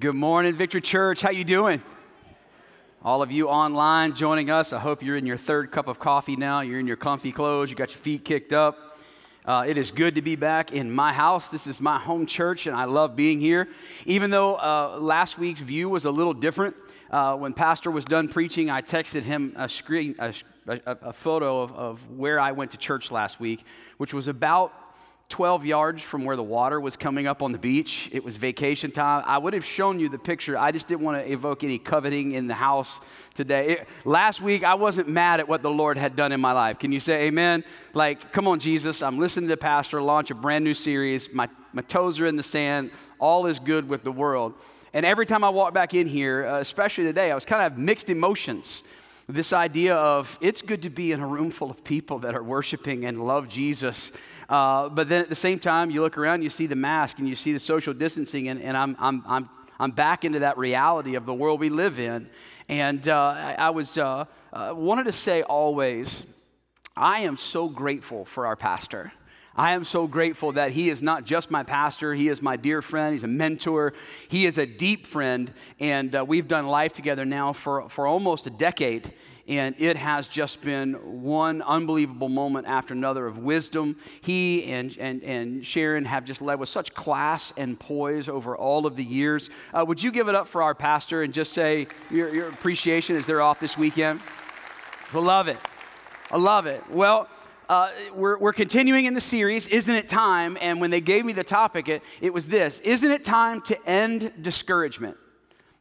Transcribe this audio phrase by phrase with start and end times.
[0.00, 1.22] Good morning, Victory Church.
[1.22, 1.80] How you doing?
[3.04, 6.34] All of you online joining us, I hope you're in your third cup of coffee
[6.34, 6.62] now.
[6.62, 7.70] You're in your comfy clothes.
[7.70, 8.98] You got your feet kicked up.
[9.44, 11.48] Uh, it is good to be back in my house.
[11.48, 13.68] This is my home church, and I love being here.
[14.04, 16.74] Even though uh, last week's view was a little different,
[17.12, 20.34] uh, when Pastor was done preaching, I texted him a screen, a,
[20.66, 23.64] a, a photo of, of where I went to church last week,
[23.98, 24.72] which was about
[25.30, 28.08] 12 yards from where the water was coming up on the beach.
[28.12, 29.24] It was vacation time.
[29.26, 30.56] I would have shown you the picture.
[30.56, 33.00] I just didn't want to evoke any coveting in the house
[33.32, 33.70] today.
[33.70, 36.78] It, last week, I wasn't mad at what the Lord had done in my life.
[36.78, 37.64] Can you say amen?
[37.94, 39.02] Like, come on, Jesus.
[39.02, 41.32] I'm listening to the Pastor launch a brand new series.
[41.32, 42.90] My, my toes are in the sand.
[43.18, 44.54] All is good with the world.
[44.92, 47.78] And every time I walk back in here, uh, especially today, I was kind of
[47.78, 48.84] mixed emotions
[49.28, 52.42] this idea of it's good to be in a room full of people that are
[52.42, 54.12] worshiping and love Jesus
[54.48, 57.28] uh, but then at the same time, you look around, you see the mask and
[57.28, 61.14] you see the social distancing, and, and I'm, I'm, I'm, I'm back into that reality
[61.14, 62.28] of the world we live in.
[62.68, 66.24] And uh, I, I, was uh, uh wanted to say always,
[66.96, 69.12] I am so grateful for our pastor.
[69.56, 72.82] I am so grateful that he is not just my pastor, he is my dear
[72.82, 73.92] friend, he's a mentor,
[74.28, 78.46] he is a deep friend, and uh, we've done life together now for, for almost
[78.46, 79.12] a decade
[79.46, 83.96] and it has just been one unbelievable moment after another of wisdom.
[84.20, 88.86] He and, and, and Sharon have just led with such class and poise over all
[88.86, 89.50] of the years.
[89.72, 93.16] Uh, would you give it up for our pastor and just say your, your appreciation
[93.16, 94.20] as they're off this weekend?
[95.12, 95.58] I love it.
[96.30, 96.82] I love it.
[96.90, 97.28] Well,
[97.68, 100.58] uh, we're, we're continuing in the series, Isn't It Time?
[100.60, 103.88] And when they gave me the topic, it, it was this Isn't it time to
[103.88, 105.16] end discouragement?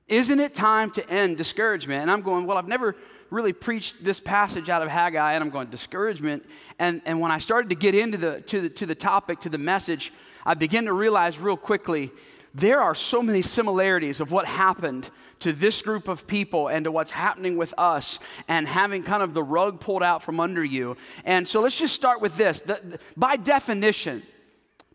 [0.08, 2.02] Isn't it time to end discouragement?
[2.02, 2.96] And I'm going, Well, I've never
[3.30, 6.46] really preached this passage out of Haggai, and I'm going, discouragement.
[6.78, 9.50] And, and when I started to get into the, to, the, to the topic, to
[9.50, 10.14] the message,
[10.46, 12.12] I began to realize real quickly
[12.54, 15.10] there are so many similarities of what happened
[15.40, 19.34] to this group of people and to what's happening with us and having kind of
[19.34, 20.96] the rug pulled out from under you.
[21.26, 22.62] And so let's just start with this.
[22.62, 24.22] The, the, by definition,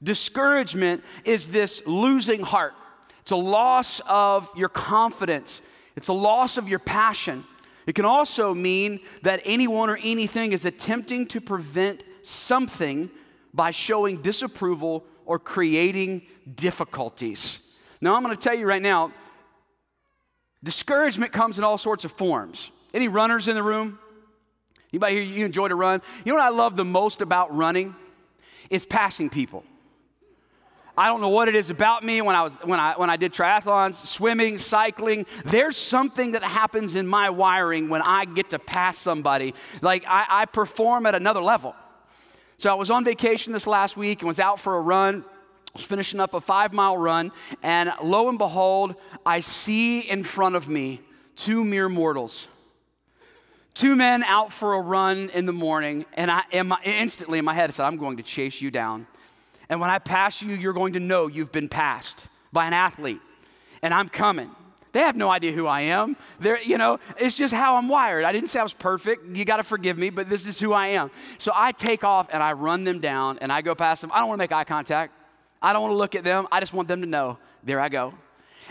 [0.02, 2.74] discouragement is this losing heart,
[3.20, 5.60] it's a loss of your confidence,
[5.96, 7.44] it's a loss of your passion.
[7.86, 13.10] It can also mean that anyone or anything is attempting to prevent something
[13.54, 16.22] by showing disapproval or creating
[16.52, 17.60] difficulties.
[18.00, 19.12] Now, I'm going to tell you right now
[20.64, 22.72] discouragement comes in all sorts of forms.
[22.94, 23.98] Any runners in the room?
[24.92, 26.00] Anybody here you enjoy to run?
[26.24, 27.94] You know what I love the most about running?
[28.70, 29.64] Is passing people.
[30.96, 33.16] I don't know what it is about me when I, was, when, I, when I
[33.16, 35.26] did triathlons, swimming, cycling.
[35.44, 39.54] There's something that happens in my wiring when I get to pass somebody.
[39.80, 41.76] Like I, I perform at another level.
[42.58, 45.24] So I was on vacation this last week and was out for a run.
[45.74, 47.32] I was finishing up a five mile run,
[47.62, 51.00] and lo and behold, I see in front of me
[51.36, 52.48] two mere mortals
[53.78, 56.42] two men out for a run in the morning, and I
[56.84, 59.06] instantly in my head I said, I'm going to chase you down.
[59.68, 63.20] And when I pass you, you're going to know you've been passed by an athlete.
[63.80, 64.50] And I'm coming.
[64.98, 66.16] They have no idea who I am.
[66.40, 68.24] They're, you know, it's just how I'm wired.
[68.24, 69.36] I didn't say I was perfect.
[69.36, 71.12] You got to forgive me, but this is who I am.
[71.38, 74.10] So I take off and I run them down and I go past them.
[74.12, 75.12] I don't want to make eye contact.
[75.62, 76.48] I don't want to look at them.
[76.50, 78.12] I just want them to know, there I go.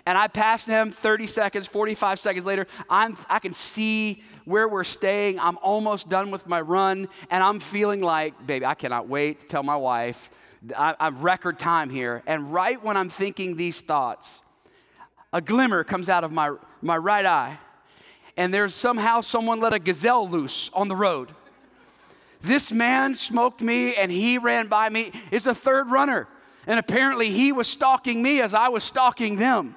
[0.06, 2.68] And I pass them 30 seconds, 45 seconds later.
[2.90, 5.40] I'm, I can see where we're staying.
[5.40, 7.08] I'm almost done with my run.
[7.32, 10.30] And I'm feeling like, baby, I cannot wait to tell my wife
[10.76, 12.22] I, I'm record time here.
[12.28, 14.42] And right when I'm thinking these thoughts,
[15.34, 17.60] a glimmer comes out of my, my right eye.
[18.36, 21.32] And there's somehow someone let a gazelle loose on the road.
[22.42, 25.12] This man smoked me and he ran by me.
[25.32, 26.28] It's a third runner.
[26.68, 29.76] And apparently he was stalking me as I was stalking them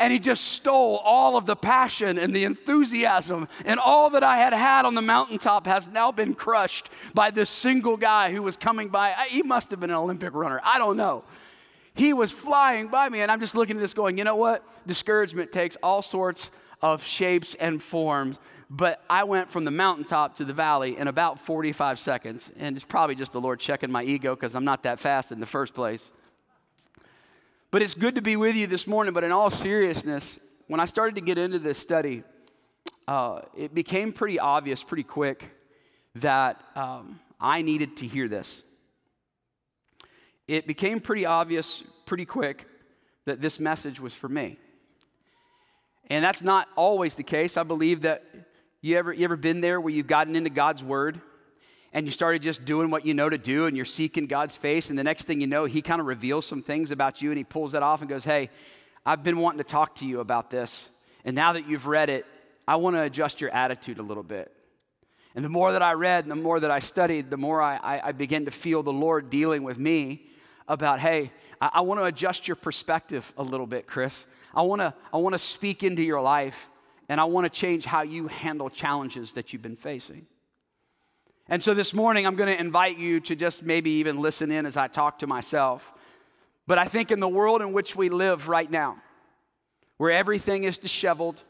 [0.00, 4.38] and he just stole all of the passion and the enthusiasm and all that I
[4.38, 8.56] had had on the mountaintop has now been crushed by this single guy who was
[8.56, 9.14] coming by.
[9.28, 10.58] He must have been an Olympic runner.
[10.64, 11.22] I don't know.
[11.94, 14.64] He was flying by me, and I'm just looking at this going, you know what?
[14.86, 16.50] Discouragement takes all sorts
[16.82, 18.38] of shapes and forms.
[18.68, 22.50] But I went from the mountaintop to the valley in about 45 seconds.
[22.56, 25.40] And it's probably just the Lord checking my ego because I'm not that fast in
[25.40, 26.08] the first place.
[27.72, 29.12] But it's good to be with you this morning.
[29.12, 30.38] But in all seriousness,
[30.68, 32.22] when I started to get into this study,
[33.08, 35.50] uh, it became pretty obvious pretty quick
[36.16, 38.62] that um, I needed to hear this.
[40.50, 42.66] It became pretty obvious pretty quick
[43.24, 44.58] that this message was for me.
[46.08, 47.56] And that's not always the case.
[47.56, 48.24] I believe that
[48.80, 51.20] you ever, you ever been there where you've gotten into God's Word
[51.92, 54.90] and you started just doing what you know to do and you're seeking God's face,
[54.90, 57.38] and the next thing you know, He kind of reveals some things about you and
[57.38, 58.50] He pulls that off and goes, Hey,
[59.06, 60.90] I've been wanting to talk to you about this.
[61.24, 62.26] And now that you've read it,
[62.66, 64.52] I want to adjust your attitude a little bit.
[65.36, 67.76] And the more that I read and the more that I studied, the more I,
[67.76, 70.26] I, I began to feel the Lord dealing with me
[70.70, 74.26] about, hey, I, I want to adjust your perspective a little bit, Chris.
[74.54, 76.68] I want to I want to speak into your life
[77.08, 80.26] and I want to change how you handle challenges that you've been facing.
[81.48, 84.64] And so this morning, I'm going to invite you to just maybe even listen in
[84.64, 85.92] as I talk to myself.
[86.68, 89.02] But I think in the world in which we live right now,
[89.96, 91.42] where everything is disheveled,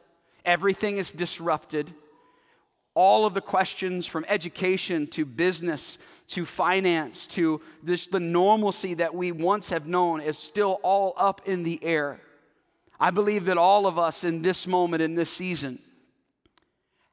[0.46, 1.92] everything is disrupted,
[2.94, 5.98] all of the questions from education to business
[6.28, 11.42] to finance to this, the normalcy that we once have known is still all up
[11.46, 12.20] in the air.
[12.98, 15.78] I believe that all of us in this moment, in this season,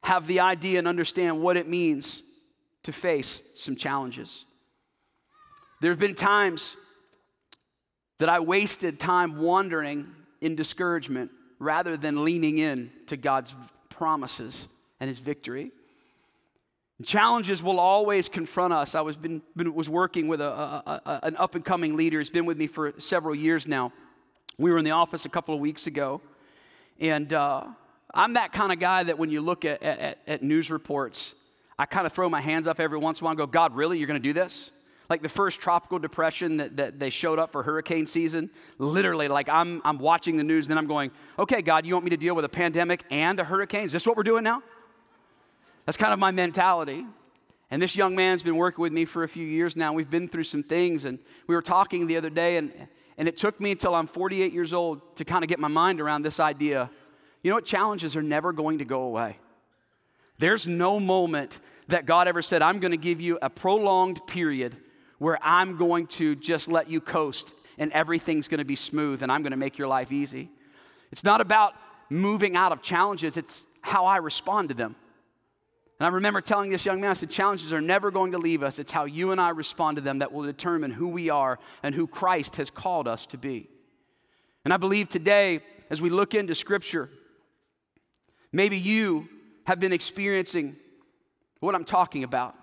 [0.03, 2.24] have the idea and understand what it means
[2.83, 4.45] to face some challenges.
[5.81, 6.75] There have been times
[8.19, 10.07] that I wasted time wandering
[10.41, 13.53] in discouragement rather than leaning in to God's
[13.89, 14.68] promises
[15.00, 15.72] and his victory.
[17.04, 18.96] Challenges will always confront us.
[18.96, 22.18] I was, been, been was working with a, a, a, an up and coming leader.
[22.18, 23.94] He's been with me for several years now.
[24.58, 26.22] We were in the office a couple of weeks ago,
[27.00, 27.66] and uh,
[28.16, 31.36] I'm that kind of guy that when you look at, at, at news reports,
[31.78, 33.76] I kind of throw my hands up every once in a while and go, God,
[33.76, 34.00] really?
[34.00, 34.72] You're going to do this?
[35.10, 39.50] like the first tropical depression that, that they showed up for hurricane season literally like
[39.50, 42.36] I'm, I'm watching the news then i'm going okay god you want me to deal
[42.36, 44.62] with a pandemic and a hurricane is this what we're doing now
[45.88, 47.06] that's kind of my mentality.
[47.72, 49.94] And this young man's been working with me for a few years now.
[49.94, 51.18] We've been through some things and
[51.48, 52.74] we were talking the other day and,
[53.18, 56.01] and it took me until i'm 48 years old to kind of get my mind
[56.01, 56.92] around this idea.
[57.42, 57.66] You know what?
[57.66, 59.38] Challenges are never going to go away.
[60.39, 64.75] There's no moment that god ever said i'm going to give you a prolonged period
[65.19, 69.31] where I'm going to just let you coast and everything's going to be smooth and
[69.31, 70.50] I'm going to make your life easy.
[71.12, 71.74] It's not about
[72.10, 74.95] moving out of challenges, it's how I respond to them.
[76.00, 78.62] And I remember telling this young man, I said, challenges are never going to leave
[78.62, 78.78] us.
[78.78, 81.96] It's how you and I respond to them that will determine who we are and
[81.96, 83.68] who Christ has called us to be.
[84.64, 87.10] And I believe today, as we look into Scripture,
[88.52, 89.28] maybe you
[89.66, 90.76] have been experiencing
[91.62, 92.56] what I'm talking about.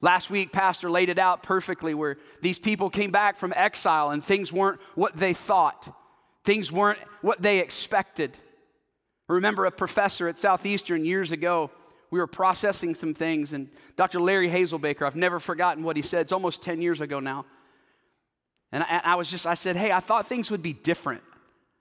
[0.00, 4.22] Last week, Pastor laid it out perfectly where these people came back from exile and
[4.22, 5.92] things weren't what they thought,
[6.44, 8.36] things weren't what they expected.
[9.28, 11.72] I remember a professor at Southeastern years ago.
[12.10, 14.20] We were processing some things, and Dr.
[14.20, 16.22] Larry Hazelbaker, I've never forgotten what he said.
[16.22, 17.44] It's almost 10 years ago now.
[18.72, 21.22] And I, I was just, I said, Hey, I thought things would be different.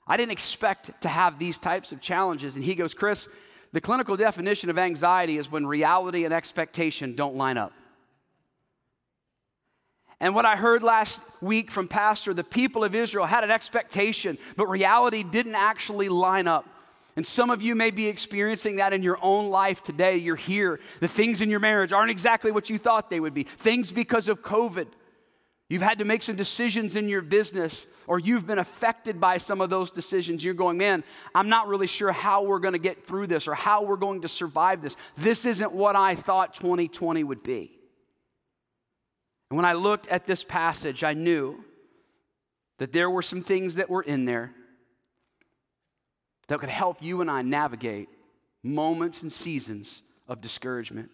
[0.06, 2.56] I didn't expect to have these types of challenges.
[2.56, 3.27] And he goes, Chris,
[3.74, 7.74] the clinical definition of anxiety is when reality and expectation don't line up.
[10.19, 14.38] And what I heard last week from Pastor, the people of Israel had an expectation,
[14.56, 16.65] but reality didn't actually line up.
[17.18, 20.18] And some of you may be experiencing that in your own life today.
[20.18, 20.80] You're here.
[21.00, 23.42] The things in your marriage aren't exactly what you thought they would be.
[23.44, 24.86] Things because of COVID.
[25.68, 29.62] You've had to make some decisions in your business, or you've been affected by some
[29.62, 30.44] of those decisions.
[30.44, 31.04] You're going, man,
[31.34, 34.22] I'm not really sure how we're going to get through this or how we're going
[34.22, 34.96] to survive this.
[35.18, 37.72] This isn't what I thought 2020 would be.
[39.50, 41.66] And when I looked at this passage, I knew
[42.78, 44.54] that there were some things that were in there
[46.48, 48.10] that could help you and I navigate
[48.63, 51.10] moments and seasons of discouragement.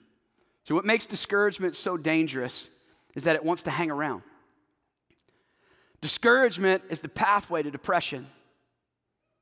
[0.63, 2.69] So, what makes discouragement so dangerous
[3.15, 4.23] is that it wants to hang around.
[6.01, 8.27] Discouragement is the pathway to depression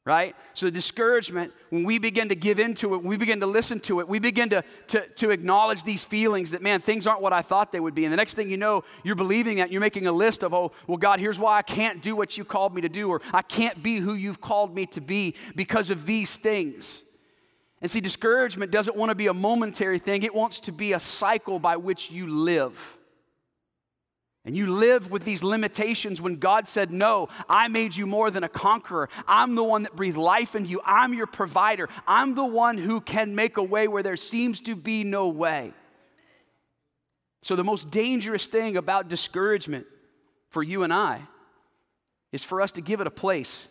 [0.04, 0.36] right?
[0.54, 4.08] So, discouragement, when we begin to give into it, we begin to listen to it,
[4.08, 7.72] we begin to, to, to acknowledge these feelings that, man, things aren't what I thought
[7.72, 8.06] they would be.
[8.06, 10.72] And the next thing you know, you're believing that, you're making a list of, oh,
[10.88, 13.44] well, God, here's why I can't do what you called me to do, or I
[13.44, 17.04] can't be who you've called me to be because of these things.
[17.80, 21.00] And see, discouragement doesn't want to be a momentary thing, it wants to be a
[21.00, 22.98] cycle by which you live.
[24.44, 28.44] And you live with these limitations when God said, No, I made you more than
[28.44, 29.08] a conqueror.
[29.28, 30.82] I'm the one that breathed life into you.
[30.84, 31.90] I'm your provider.
[32.08, 35.74] I'm the one who can make a way where there seems to be no way.
[37.44, 39.86] So, the most dangerous thing about discouragement
[40.50, 41.22] for you and I
[42.32, 43.68] is for us to give it a place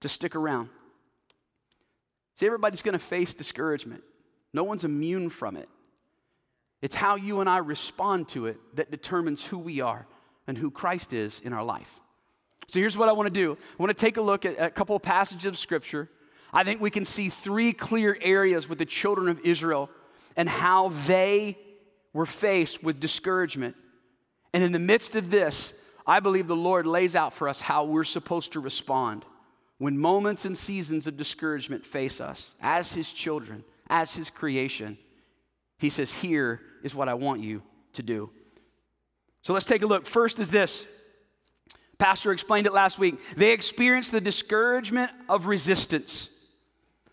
[0.00, 0.70] to stick around.
[2.36, 4.02] See, everybody's going to face discouragement,
[4.54, 5.68] no one's immune from it.
[6.80, 10.06] It's how you and I respond to it that determines who we are
[10.46, 12.00] and who Christ is in our life.
[12.68, 14.70] So here's what I want to do I want to take a look at a
[14.70, 16.08] couple of passages of Scripture.
[16.52, 19.90] I think we can see three clear areas with the children of Israel
[20.36, 21.58] and how they
[22.12, 23.76] were faced with discouragement.
[24.54, 25.74] And in the midst of this,
[26.06, 29.26] I believe the Lord lays out for us how we're supposed to respond
[29.76, 34.98] when moments and seasons of discouragement face us as His children, as His creation,
[35.78, 37.62] He says, Here is what I want you
[37.94, 38.30] to do.
[39.42, 40.06] So let's take a look.
[40.06, 40.84] First is this.
[41.98, 43.18] Pastor explained it last week.
[43.36, 46.28] They experienced the discouragement of resistance.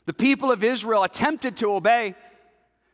[0.05, 2.15] The people of Israel attempted to obey.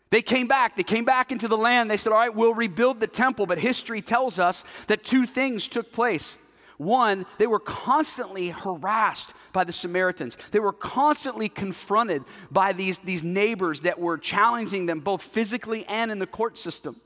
[0.09, 0.75] They came back.
[0.75, 1.89] They came back into the land.
[1.89, 3.45] They said, All right, we'll rebuild the temple.
[3.45, 6.37] But history tells us that two things took place.
[6.81, 10.35] One, they were constantly harassed by the Samaritans.
[10.49, 16.09] They were constantly confronted by these, these neighbors that were challenging them both physically and
[16.11, 16.99] in the court system.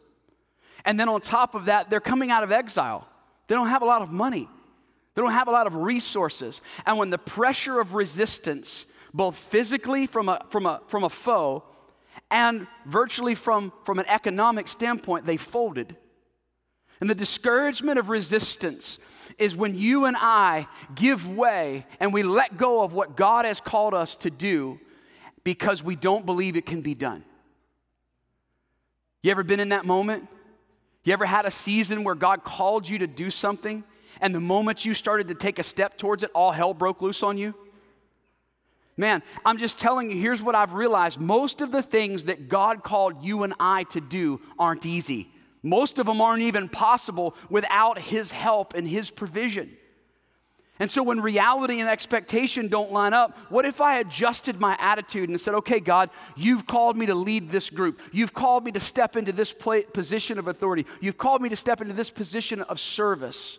[0.86, 3.06] And then on top of that, they're coming out of exile.
[3.48, 4.48] They don't have a lot of money,
[5.14, 6.62] they don't have a lot of resources.
[6.86, 11.66] And when the pressure of resistance, both physically from a, from a, from a foe
[12.32, 15.98] and virtually from, from an economic standpoint, they folded.
[17.02, 19.00] And the discouragement of resistance
[19.38, 23.60] is when you and I give way and we let go of what God has
[23.60, 24.80] called us to do
[25.44, 27.24] because we don't believe it can be done.
[29.22, 30.28] You ever been in that moment?
[31.04, 33.84] You ever had a season where God called you to do something
[34.22, 37.24] and the moment you started to take a step towards it, all hell broke loose
[37.24, 37.54] on you?
[38.98, 41.20] Man, I'm just telling you, here's what I've realized.
[41.20, 45.30] Most of the things that God called you and I to do aren't easy.
[45.66, 49.76] Most of them aren't even possible without His help and His provision.
[50.78, 55.30] And so, when reality and expectation don't line up, what if I adjusted my attitude
[55.30, 58.00] and said, okay, God, you've called me to lead this group.
[58.12, 60.86] You've called me to step into this position of authority.
[61.02, 63.58] You've called me to step into this position of service.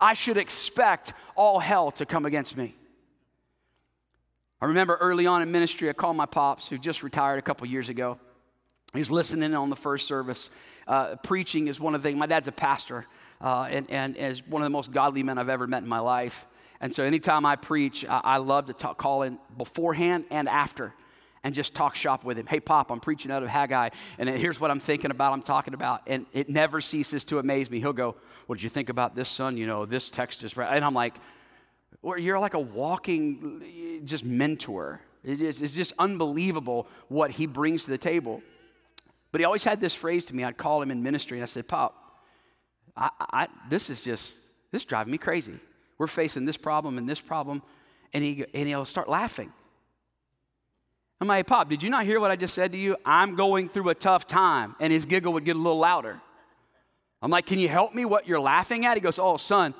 [0.00, 2.76] I should expect all hell to come against me.
[4.60, 7.66] I remember early on in ministry, I called my pops, who just retired a couple
[7.66, 8.20] years ago.
[8.92, 10.50] He was listening on the first service.
[10.86, 13.06] Uh, preaching is one of the things, my dad's a pastor
[13.40, 15.98] uh, and, and is one of the most godly men I've ever met in my
[15.98, 16.46] life.
[16.80, 20.94] And so anytime I preach, I, I love to talk, call in beforehand and after
[21.46, 22.46] and just talk shop with him.
[22.46, 25.74] Hey, Pop, I'm preaching out of Haggai, and here's what I'm thinking about, I'm talking
[25.74, 26.02] about.
[26.08, 27.78] And it never ceases to amaze me.
[27.78, 28.16] He'll go,
[28.46, 29.56] What did you think about this, son?
[29.56, 30.74] You know, this text is right.
[30.74, 31.14] And I'm like,
[32.02, 35.00] well, You're like a walking just mentor.
[35.22, 38.42] It is, it's just unbelievable what he brings to the table.
[39.36, 40.44] But he always had this phrase to me.
[40.44, 42.22] I'd call him in ministry, and I said, Pop,
[42.96, 44.40] I, I, this is just,
[44.72, 45.52] this is driving me crazy.
[45.98, 47.62] We're facing this problem and this problem.
[48.14, 49.52] And, he, and he'll start laughing.
[51.20, 52.96] I'm like, Pop, did you not hear what I just said to you?
[53.04, 54.74] I'm going through a tough time.
[54.80, 56.18] And his giggle would get a little louder.
[57.20, 58.96] I'm like, Can you help me what you're laughing at?
[58.96, 59.74] He goes, Oh, son,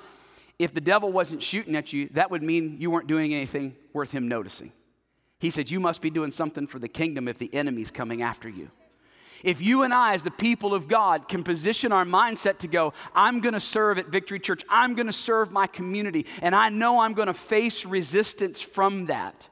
[0.58, 4.12] if the devil wasn't shooting at you, that would mean you weren't doing anything worth
[4.12, 4.70] him noticing.
[5.38, 8.50] He said, You must be doing something for the kingdom if the enemy's coming after
[8.50, 8.70] you.
[9.43, 12.93] If you and I, as the people of God, can position our mindset to go,
[13.14, 16.69] I'm going to serve at Victory Church, I'm going to serve my community, and I
[16.69, 19.49] know I'm going to face resistance from that.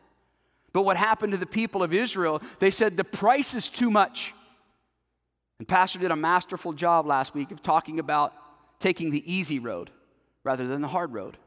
[0.73, 2.43] But what happened to the people of Israel?
[2.59, 4.35] They said, the price is too much.
[5.59, 8.33] And Pastor did a masterful job last week of talking about
[8.81, 9.91] taking the easy road
[10.43, 11.39] rather than the hard road.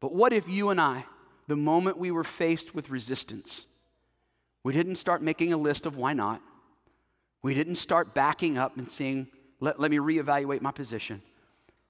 [0.00, 1.04] But what if you and I,
[1.46, 3.66] the moment we were faced with resistance,
[4.64, 6.40] we didn't start making a list of why not?
[7.42, 9.28] We didn't start backing up and saying,
[9.60, 11.22] let, let me reevaluate my position.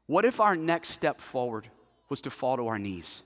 [0.07, 1.69] What if our next step forward
[2.09, 3.23] was to fall to our knees?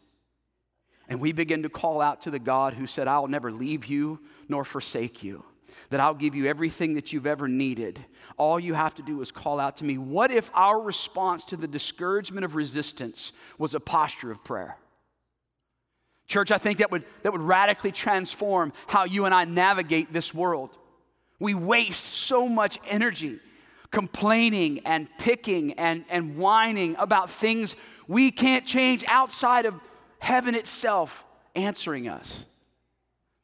[1.09, 4.21] And we begin to call out to the God who said, I'll never leave you
[4.49, 5.45] nor forsake you,
[5.91, 8.03] that I'll give you everything that you've ever needed.
[8.39, 9.99] All you have to do is call out to me.
[9.99, 14.79] What if our response to the discouragement of resistance was a posture of prayer?
[16.27, 20.33] Church, I think that would, that would radically transform how you and I navigate this
[20.33, 20.71] world.
[21.45, 23.39] We waste so much energy
[23.91, 27.77] complaining and picking and, and whining about things
[28.09, 29.75] we can't change outside of
[30.21, 31.23] heaven itself
[31.55, 32.47] answering us.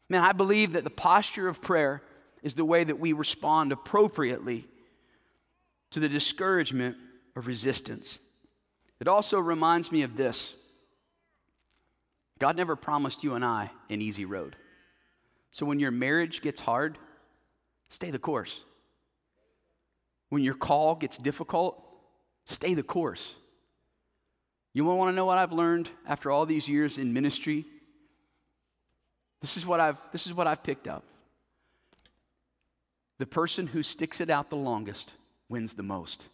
[0.09, 2.01] Man, I believe that the posture of prayer
[2.43, 4.67] is the way that we respond appropriately
[5.91, 6.97] to the discouragement
[7.37, 8.19] of resistance.
[8.99, 10.55] It also reminds me of this
[12.39, 14.57] God never promised you and I an easy road.
[15.51, 16.97] So when your marriage gets hard,
[17.91, 18.65] stay the course.
[20.31, 21.83] When your call gets difficult,
[22.47, 23.37] stay the course.
[24.73, 27.67] You want to know what I've learned after all these years in ministry?
[29.41, 31.03] This is what I've, this is what I've picked up.
[33.19, 35.15] The person who sticks it out the longest
[35.49, 36.25] wins the most.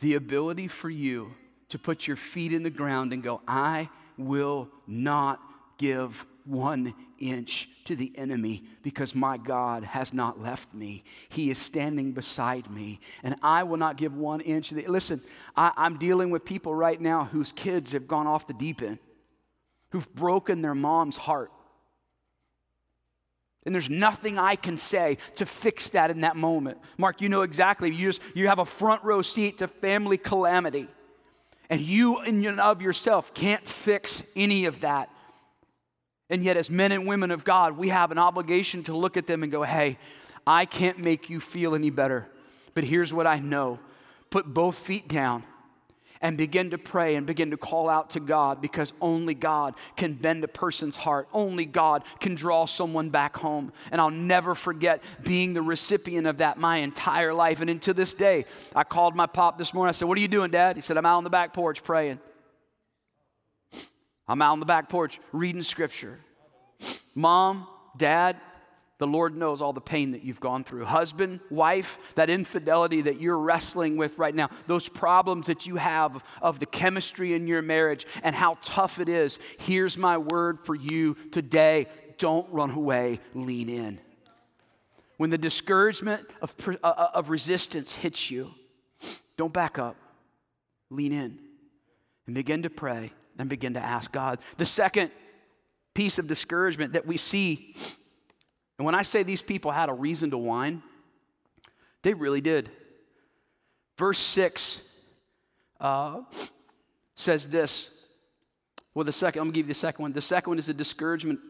[0.00, 1.32] The ability for you
[1.68, 5.40] to put your feet in the ground and go, I will not
[5.78, 11.04] give one inch to the enemy because my God has not left me.
[11.28, 14.70] He is standing beside me, and I will not give one inch.
[14.70, 15.20] The, listen,
[15.56, 18.98] I, I'm dealing with people right now whose kids have gone off the deep end.
[19.90, 21.50] who've broken their mom's heart.
[23.64, 26.78] And there's nothing I can say to fix that in that moment.
[26.96, 27.90] Mark, you know exactly.
[27.90, 30.88] You, just, you have a front row seat to family calamity.
[31.68, 35.10] And you, in and of yourself, can't fix any of that.
[36.30, 39.26] And yet, as men and women of God, we have an obligation to look at
[39.26, 39.98] them and go, hey,
[40.46, 42.26] I can't make you feel any better.
[42.74, 43.78] But here's what I know
[44.30, 45.42] put both feet down
[46.20, 50.14] and begin to pray and begin to call out to God because only God can
[50.14, 51.28] bend a person's heart.
[51.32, 53.72] Only God can draw someone back home.
[53.90, 57.60] And I'll never forget being the recipient of that my entire life.
[57.60, 59.90] And into this day, I called my pop this morning.
[59.90, 60.76] I said, What are you doing, Dad?
[60.76, 62.18] He said, I'm out on the back porch praying.
[64.28, 66.20] I'm out on the back porch reading scripture.
[67.14, 67.66] Mom,
[67.96, 68.36] Dad,
[68.98, 70.84] the Lord knows all the pain that you've gone through.
[70.84, 76.22] Husband, wife, that infidelity that you're wrestling with right now, those problems that you have
[76.42, 79.38] of the chemistry in your marriage and how tough it is.
[79.58, 81.86] Here's my word for you today
[82.18, 84.00] don't run away, lean in.
[85.18, 88.50] When the discouragement of, uh, uh, of resistance hits you,
[89.36, 89.94] don't back up,
[90.90, 91.38] lean in
[92.26, 94.40] and begin to pray and begin to ask God.
[94.56, 95.10] The second
[95.94, 97.74] piece of discouragement that we see
[98.78, 100.82] and when I say these people had a reason to whine,
[102.02, 102.70] they really did.
[103.98, 104.80] Verse 6
[105.80, 106.22] uh,
[107.16, 107.90] says this.
[108.94, 110.12] Well, the second, I'm gonna give you the second one.
[110.12, 111.40] The second one is the discouragement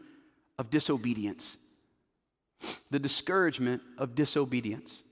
[0.57, 1.55] of disobedience.
[2.89, 5.03] The discouragement of disobedience.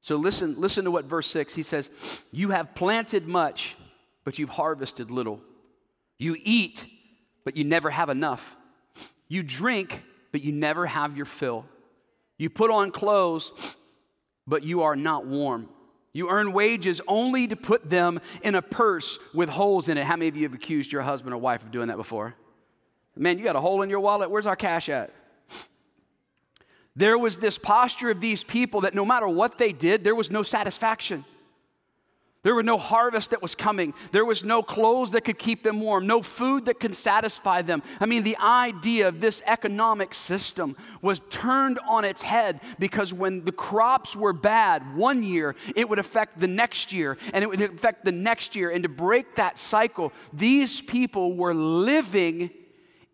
[0.00, 1.90] So listen, listen to what verse 6 he says,
[2.32, 3.76] You have planted much,
[4.26, 5.40] but you've harvested little.
[6.18, 6.84] You eat,
[7.44, 8.56] but you never have enough.
[9.28, 10.02] You drink,
[10.32, 11.64] but you never have your fill.
[12.36, 13.76] You put on clothes,
[14.44, 15.68] but you are not warm.
[16.12, 20.04] You earn wages only to put them in a purse with holes in it.
[20.04, 22.34] How many of you have accused your husband or wife of doing that before?
[23.14, 24.28] Man, you got a hole in your wallet.
[24.28, 25.12] Where's our cash at?
[26.96, 30.32] There was this posture of these people that no matter what they did, there was
[30.32, 31.24] no satisfaction.
[32.46, 33.92] There was no harvest that was coming.
[34.12, 37.82] There was no clothes that could keep them warm, no food that could satisfy them.
[37.98, 43.44] I mean, the idea of this economic system was turned on its head because when
[43.44, 47.60] the crops were bad one year, it would affect the next year and it would
[47.60, 48.70] affect the next year.
[48.70, 52.50] And to break that cycle, these people were living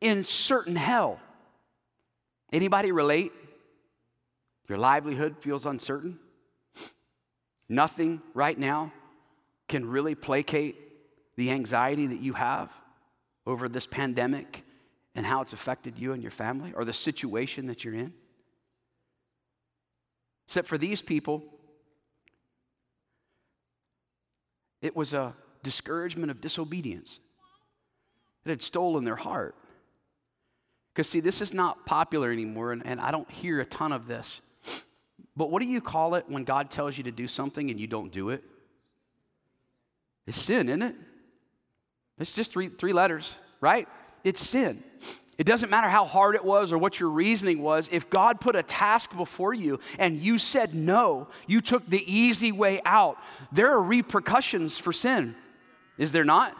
[0.02, 1.18] in certain hell.
[2.52, 3.32] Anybody relate?
[4.68, 6.18] Your livelihood feels uncertain?
[7.66, 8.92] Nothing right now
[9.72, 10.76] can really placate
[11.36, 12.70] the anxiety that you have
[13.46, 14.66] over this pandemic
[15.14, 18.12] and how it's affected you and your family or the situation that you're in.
[20.46, 21.42] Except for these people,
[24.82, 27.18] it was a discouragement of disobedience
[28.44, 29.54] that had stolen their heart.
[30.92, 34.06] Because, see, this is not popular anymore, and, and I don't hear a ton of
[34.06, 34.42] this.
[35.34, 37.86] But what do you call it when God tells you to do something and you
[37.86, 38.44] don't do it?
[40.26, 40.94] It's sin, isn't it?
[42.18, 43.88] It's just three, three letters, right?
[44.24, 44.82] It's sin.
[45.38, 47.88] It doesn't matter how hard it was or what your reasoning was.
[47.90, 52.52] If God put a task before you and you said no, you took the easy
[52.52, 53.16] way out,
[53.50, 55.34] there are repercussions for sin.
[55.98, 56.56] Is there not?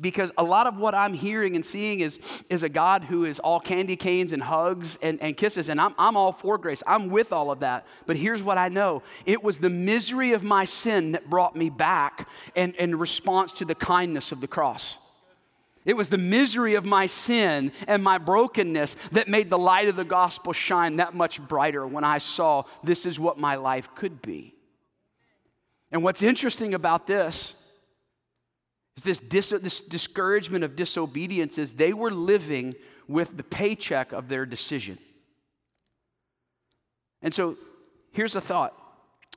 [0.00, 3.38] Because a lot of what I'm hearing and seeing is, is a God who is
[3.38, 6.82] all candy canes and hugs and, and kisses, and I'm, I'm all for grace.
[6.86, 7.86] I'm with all of that.
[8.06, 11.68] But here's what I know it was the misery of my sin that brought me
[11.68, 14.98] back in, in response to the kindness of the cross.
[15.84, 19.96] It was the misery of my sin and my brokenness that made the light of
[19.96, 24.22] the gospel shine that much brighter when I saw this is what my life could
[24.22, 24.54] be.
[25.90, 27.56] And what's interesting about this
[28.96, 32.74] is this, dis- this discouragement of disobedience is they were living
[33.08, 34.98] with the paycheck of their decision.
[37.22, 37.56] And so
[38.12, 38.76] here's a thought.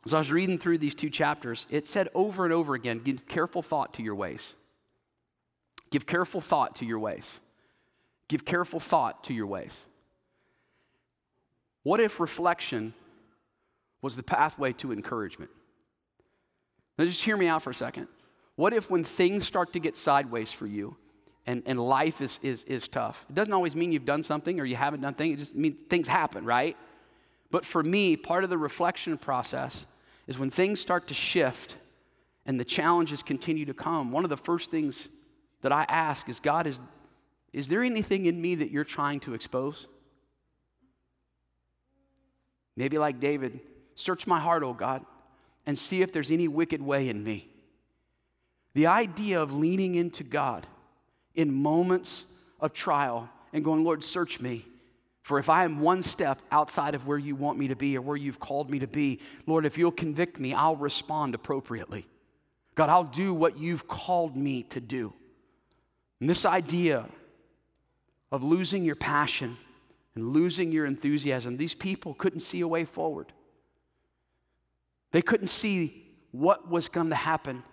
[0.06, 3.28] As I was reading through these two chapters, it said over and over again give
[3.28, 4.54] careful thought to your ways.
[5.90, 7.40] Give careful thought to your ways.
[8.28, 9.86] Give careful thought to your ways.
[11.84, 12.94] What if reflection
[14.02, 15.52] was the pathway to encouragement?
[16.98, 18.08] Now, just hear me out for a second.
[18.56, 20.96] What if when things start to get sideways for you
[21.46, 23.26] and, and life is, is, is tough?
[23.30, 25.76] It doesn't always mean you've done something or you haven't done things, it just means
[25.90, 26.78] things happen, right?
[27.52, 29.86] But for me, part of the reflection process
[30.28, 31.78] is when things start to shift
[32.46, 35.08] and the challenges continue to come, one of the first things
[35.62, 36.80] that I ask is God, is,
[37.54, 39.88] is there anything in me that you're trying to expose?
[42.76, 43.60] Maybe like David,
[43.96, 45.06] search my heart, oh God,
[45.66, 47.50] and see if there's any wicked way in me.
[48.76, 50.68] The idea of leaning into God
[51.34, 52.26] in moments
[52.60, 54.66] of trial and going, Lord, search me.
[55.24, 58.02] For if I am one step outside of where you want me to be or
[58.02, 62.06] where you've called me to be, Lord, if you'll convict me, I'll respond appropriately.
[62.76, 65.14] God, I'll do what you've called me to do.
[66.20, 67.06] And this idea
[68.30, 69.56] of losing your passion
[70.16, 73.32] and losing your enthusiasm, these people couldn't see a way forward.
[75.12, 77.64] They couldn't see what was going to happen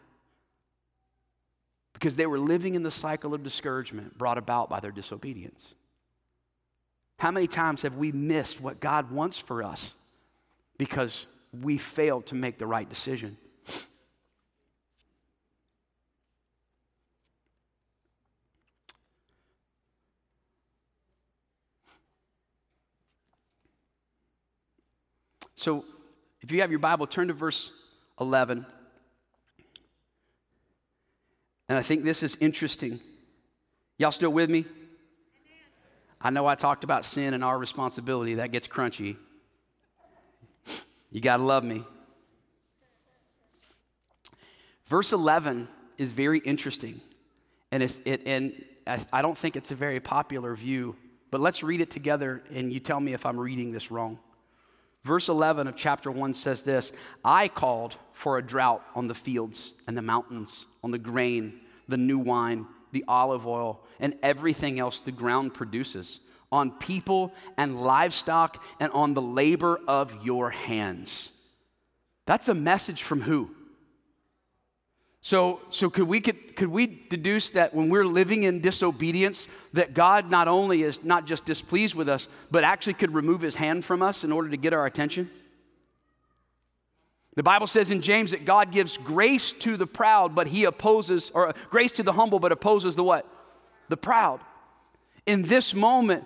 [1.92, 5.74] because they were living in the cycle of discouragement brought about by their disobedience.
[7.18, 9.94] How many times have we missed what God wants for us
[10.78, 13.36] because we failed to make the right decision?
[25.54, 25.84] So,
[26.40, 27.70] if you have your Bible, turn to verse
[28.20, 28.66] 11.
[31.68, 33.00] And I think this is interesting.
[33.98, 34.64] Y'all still with me?
[36.20, 38.34] I know I talked about sin and our responsibility.
[38.34, 39.16] That gets crunchy.
[41.10, 41.84] You got to love me.
[44.86, 47.00] Verse 11 is very interesting.
[47.70, 48.64] And, it, and
[49.12, 50.96] I don't think it's a very popular view,
[51.30, 54.18] but let's read it together and you tell me if I'm reading this wrong.
[55.04, 56.92] Verse 11 of chapter 1 says this
[57.24, 61.96] I called for a drought on the fields and the mountains, on the grain, the
[61.96, 66.20] new wine, the olive oil, and everything else the ground produces,
[66.52, 71.32] on people and livestock, and on the labor of your hands.
[72.26, 73.50] That's a message from who?
[75.24, 79.94] So, so could, we, could, could we deduce that when we're living in disobedience, that
[79.94, 83.84] God not only is not just displeased with us, but actually could remove his hand
[83.84, 85.30] from us in order to get our attention?
[87.36, 91.30] The Bible says in James that God gives grace to the proud, but he opposes,
[91.32, 93.24] or uh, grace to the humble, but opposes the what?
[93.90, 94.40] The proud.
[95.24, 96.24] In this moment,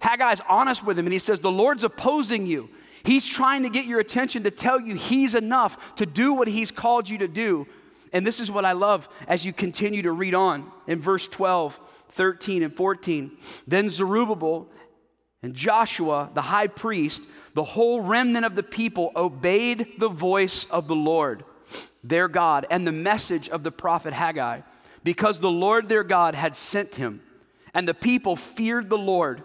[0.00, 2.70] Haggai's honest with him and he says, The Lord's opposing you.
[3.02, 6.70] He's trying to get your attention to tell you he's enough to do what he's
[6.70, 7.66] called you to do.
[8.12, 11.78] And this is what I love as you continue to read on in verse 12,
[12.10, 13.36] 13, and 14.
[13.66, 14.68] Then Zerubbabel
[15.42, 20.88] and Joshua, the high priest, the whole remnant of the people obeyed the voice of
[20.88, 21.44] the Lord,
[22.02, 24.62] their God, and the message of the prophet Haggai,
[25.04, 27.22] because the Lord their God had sent him.
[27.74, 29.42] And the people feared the Lord.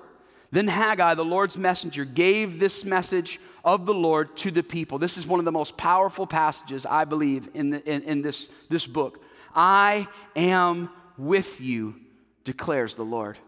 [0.53, 4.99] Then Haggai, the Lord's messenger, gave this message of the Lord to the people.
[4.99, 8.49] This is one of the most powerful passages, I believe, in, the, in, in this,
[8.69, 9.23] this book.
[9.55, 11.95] I am with you,
[12.43, 13.39] declares the Lord.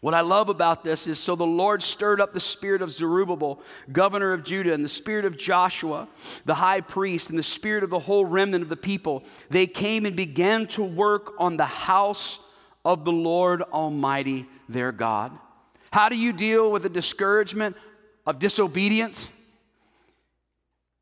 [0.00, 3.62] What I love about this is so the Lord stirred up the spirit of Zerubbabel,
[3.92, 6.08] governor of Judah, and the spirit of Joshua,
[6.46, 9.22] the high priest, and the spirit of the whole remnant of the people.
[9.50, 12.40] They came and began to work on the house
[12.84, 15.32] of the Lord Almighty, their God.
[15.92, 17.76] How do you deal with the discouragement
[18.26, 19.32] of disobedience,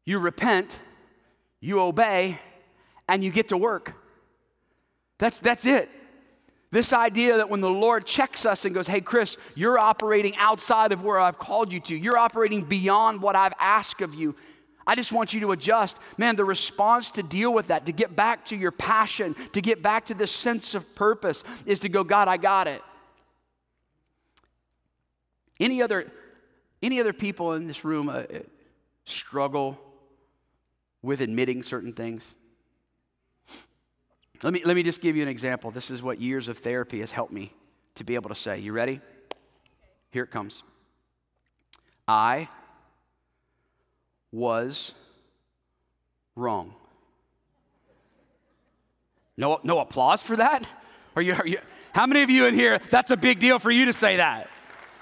[0.04, 0.78] you repent,
[1.60, 2.38] you obey,
[3.08, 3.94] and you get to work.
[5.18, 5.90] That's, that's it.
[6.70, 10.92] This idea that when the Lord checks us and goes, Hey, Chris, you're operating outside
[10.92, 14.36] of where I've called you to, you're operating beyond what I've asked of you.
[14.90, 16.00] I just want you to adjust.
[16.18, 19.84] Man, the response to deal with that, to get back to your passion, to get
[19.84, 22.82] back to this sense of purpose, is to go, God, I got it.
[25.60, 26.10] Any other
[26.82, 28.24] any other people in this room uh,
[29.04, 29.78] struggle
[31.02, 32.34] with admitting certain things?
[34.42, 35.70] Let me, let me just give you an example.
[35.70, 37.52] This is what years of therapy has helped me
[37.94, 38.58] to be able to say.
[38.58, 39.00] You ready?
[40.10, 40.64] Here it comes.
[42.08, 42.48] I
[44.32, 44.94] was
[46.36, 46.74] wrong.
[49.36, 50.68] No, no applause for that?
[51.16, 51.58] Are you, are you,
[51.92, 54.48] how many of you in here, that's a big deal for you to say that?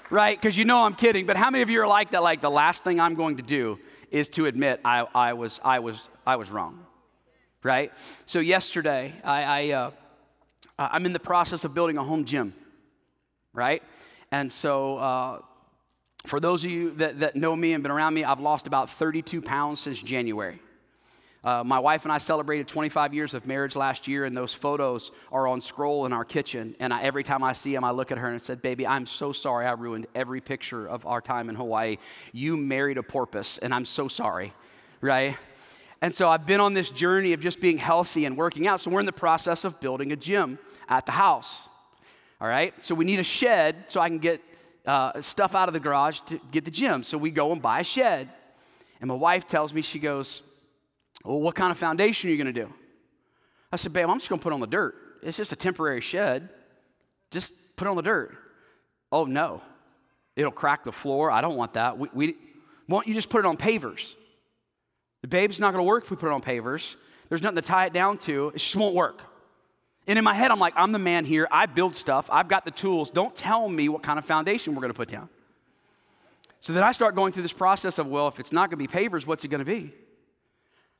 [0.09, 0.39] right?
[0.39, 1.25] Because you know I'm kidding.
[1.25, 2.23] But how many of you are like that?
[2.23, 3.79] Like the last thing I'm going to do
[4.11, 6.85] is to admit I, I was I was I was wrong,
[7.63, 7.91] right?
[8.25, 9.91] So yesterday I, I uh,
[10.77, 12.53] I'm in the process of building a home gym,
[13.53, 13.83] right?
[14.31, 14.97] And so.
[14.97, 15.41] Uh,
[16.29, 18.89] for those of you that, that know me and been around me, I've lost about
[18.89, 20.59] 32 pounds since January.
[21.43, 25.11] Uh, my wife and I celebrated 25 years of marriage last year, and those photos
[25.31, 26.75] are on scroll in our kitchen.
[26.79, 28.85] And I, every time I see them, I look at her and I said, Baby,
[28.85, 31.97] I'm so sorry I ruined every picture of our time in Hawaii.
[32.31, 34.53] You married a porpoise, and I'm so sorry,
[35.01, 35.35] right?
[36.01, 38.81] And so I've been on this journey of just being healthy and working out.
[38.81, 41.67] So we're in the process of building a gym at the house.
[42.39, 42.73] All right?
[42.83, 44.41] So we need a shed so I can get
[44.89, 47.03] uh, stuff out of the garage to get the gym.
[47.03, 48.27] So we go and buy a shed.
[48.99, 50.41] And my wife tells me, she goes,
[51.23, 52.73] well, what kind of foundation are you going to do?
[53.71, 54.95] I said, babe, I'm just going to put on the dirt.
[55.21, 56.49] It's just a temporary shed.
[57.29, 58.35] Just put on the dirt.
[59.11, 59.61] Oh, no.
[60.35, 61.29] It'll crack the floor.
[61.29, 61.99] I don't want that.
[61.99, 62.27] We, we,
[62.87, 64.15] why don't you just put it on pavers?
[65.21, 66.95] The babe's not going to work if we put it on pavers.
[67.27, 68.47] There's nothing to tie it down to.
[68.49, 69.21] It just won't work.
[70.09, 71.47] And in my head, I'm like, I'm the man here.
[71.51, 72.31] I build stuff.
[72.31, 73.11] I've got the tools.
[73.11, 75.29] Don't tell me what kind of foundation we're going to put down.
[76.59, 78.91] So then I start going through this process of, well, if it's not going to
[78.91, 79.93] be pavers, what's it going to be?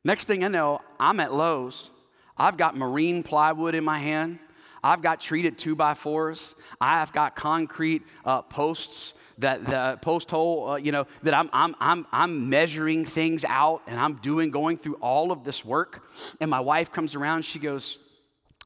[0.04, 1.90] Next thing I know, I'm at Lowe's.
[2.38, 4.38] I've got marine plywood in my hand.
[4.84, 6.54] I've got treated two by fours.
[6.80, 11.76] I've got concrete uh, posts that the post hole, uh, you know, that I'm, I'm,
[11.80, 16.08] I'm, I'm measuring things out and I'm doing, going through all of this work.
[16.40, 17.98] And my wife comes around, she goes,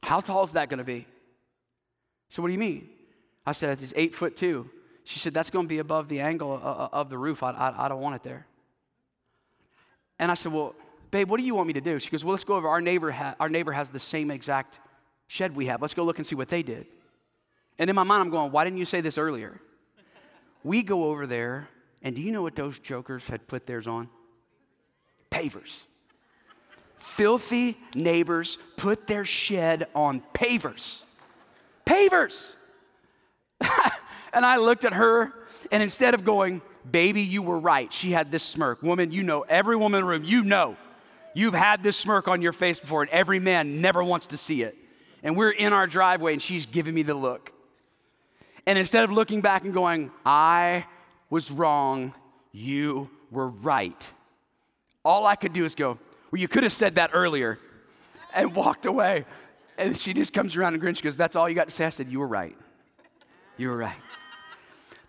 [0.04, 1.06] How tall is that going to be?
[2.28, 2.88] So, what do you mean?
[3.46, 4.68] I said, It's eight foot two.
[5.04, 7.42] She said, That's going to be above the angle uh, uh, of the roof.
[7.42, 8.46] I, I, I don't want it there.
[10.18, 10.74] And I said, Well,
[11.10, 11.98] babe, what do you want me to do?
[11.98, 12.68] She goes, Well, let's go over.
[12.68, 14.78] Our neighbor, ha- our neighbor has the same exact
[15.26, 15.80] shed we have.
[15.80, 16.86] Let's go look and see what they did.
[17.78, 19.58] And in my mind, I'm going, Why didn't you say this earlier?
[20.62, 21.68] We go over there,
[22.02, 24.08] and do you know what those jokers had put theirs on?
[25.30, 25.84] Pavers.
[26.96, 31.02] Filthy neighbors put their shed on pavers.
[31.86, 32.54] Pavers.
[34.32, 35.32] and I looked at her,
[35.70, 38.82] and instead of going, Baby, you were right, she had this smirk.
[38.82, 40.76] Woman, you know, every woman in the room, you know,
[41.32, 44.62] you've had this smirk on your face before, and every man never wants to see
[44.62, 44.76] it.
[45.22, 47.52] And we're in our driveway, and she's giving me the look.
[48.66, 50.84] And instead of looking back and going, I
[51.30, 52.14] was wrong,
[52.52, 54.12] you were right,
[55.04, 55.98] all I could do is go,
[56.34, 57.60] Well, you could have said that earlier,
[58.34, 59.24] and walked away.
[59.78, 60.98] And she just comes around and grins.
[60.98, 61.86] She goes, That's all you got to say?
[61.86, 62.58] I said, You were right.
[63.56, 63.94] You were right.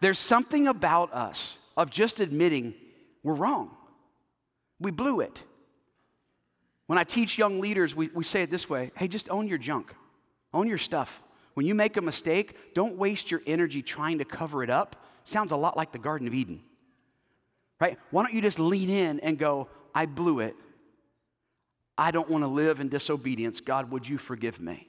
[0.01, 2.75] There's something about us of just admitting
[3.23, 3.71] we're wrong.
[4.79, 5.41] We blew it.
[6.85, 9.57] When I teach young leaders, we, we say it this way hey, just own your
[9.57, 9.95] junk,
[10.53, 11.23] own your stuff.
[11.55, 14.95] When you make a mistake, don't waste your energy trying to cover it up.
[15.23, 16.61] Sounds a lot like the Garden of Eden,
[17.81, 17.97] right?
[18.11, 20.55] Why don't you just lean in and go, I blew it.
[21.97, 23.61] I don't want to live in disobedience.
[23.61, 24.87] God, would you forgive me?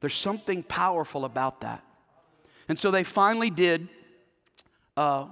[0.00, 1.84] There's something powerful about that.
[2.68, 3.88] And so they finally did
[4.96, 5.26] uh,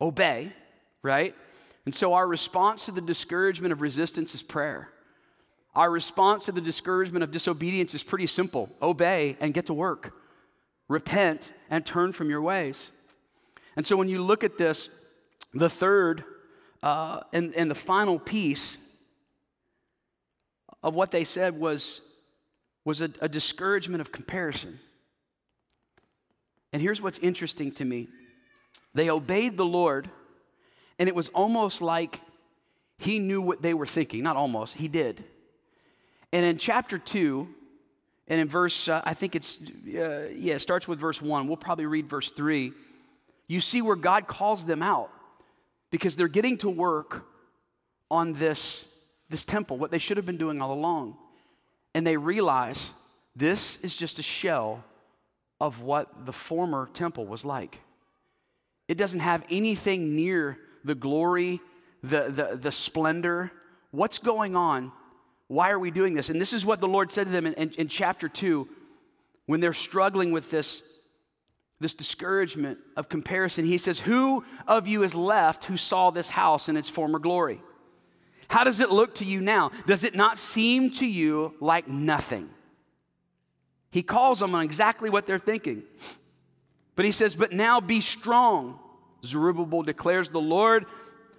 [0.00, 0.52] obey,
[1.02, 1.34] right?
[1.84, 4.90] And so our response to the discouragement of resistance is prayer.
[5.74, 10.14] Our response to the discouragement of disobedience is pretty simple obey and get to work,
[10.88, 12.90] repent and turn from your ways.
[13.76, 14.88] And so when you look at this,
[15.52, 16.24] the third
[16.82, 18.78] uh, and, and the final piece
[20.86, 22.00] of what they said was,
[22.84, 24.78] was a, a discouragement of comparison.
[26.72, 28.06] And here's what's interesting to me
[28.94, 30.08] they obeyed the Lord,
[31.00, 32.20] and it was almost like
[32.98, 34.22] he knew what they were thinking.
[34.22, 35.24] Not almost, he did.
[36.32, 37.48] And in chapter 2,
[38.28, 41.48] and in verse, uh, I think it's, uh, yeah, it starts with verse 1.
[41.48, 42.72] We'll probably read verse 3.
[43.48, 45.10] You see where God calls them out
[45.90, 47.26] because they're getting to work
[48.08, 48.86] on this,
[49.28, 51.16] this temple, what they should have been doing all along.
[51.94, 52.92] And they realize
[53.34, 54.84] this is just a shell
[55.60, 57.80] of what the former temple was like.
[58.88, 61.60] It doesn't have anything near the glory,
[62.02, 63.50] the, the, the splendor.
[63.90, 64.92] What's going on
[65.48, 66.28] why are we doing this?
[66.28, 68.68] And this is what the Lord said to them in, in, in chapter 2
[69.46, 70.82] when they're struggling with this,
[71.78, 73.64] this discouragement of comparison.
[73.64, 77.60] He says, Who of you is left who saw this house in its former glory?
[78.48, 79.70] How does it look to you now?
[79.86, 82.48] Does it not seem to you like nothing?
[83.90, 85.82] He calls them on exactly what they're thinking.
[86.94, 88.78] But he says, But now be strong,
[89.24, 90.86] Zerubbabel declares the Lord.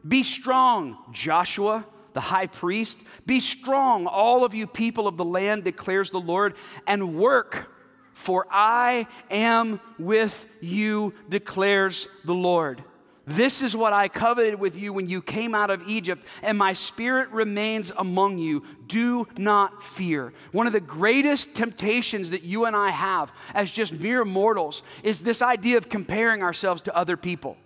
[0.07, 1.85] Be strong, Joshua
[2.17, 3.03] the high priest.
[3.27, 6.55] Be strong, all of you people of the land, declares the Lord,
[6.87, 7.71] and work,
[8.15, 12.83] for I am with you, declares the Lord.
[13.29, 16.71] This is what I coveted with you when you came out of Egypt, and my
[16.71, 18.63] spirit remains among you.
[18.87, 20.31] Do not fear.
[20.53, 25.19] One of the greatest temptations that you and I have as just mere mortals is
[25.19, 27.57] this idea of comparing ourselves to other people.